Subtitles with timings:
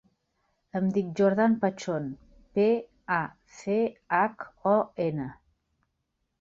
[0.79, 2.07] Em dic Jordan Pachon:
[2.57, 2.67] pe,
[3.19, 3.21] a,
[3.61, 3.79] ce,
[4.21, 4.77] hac, o,
[5.09, 5.33] ena.